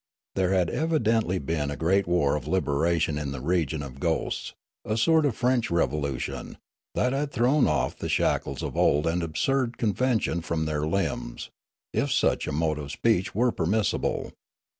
[0.33, 4.55] There had evid ently been a great war of liberation in the region of ghosts,
[4.83, 6.57] a sort of French Revolution,
[6.95, 11.51] that had thrown off the shackles of old and absurd convention from their limbs,
[11.93, 14.31] if such a mode of speech were permissible.